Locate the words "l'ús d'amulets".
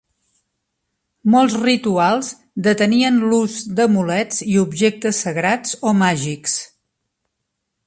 3.33-4.41